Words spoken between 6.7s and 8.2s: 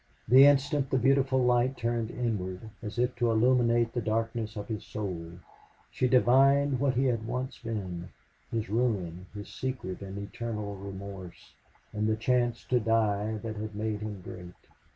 what he had once been,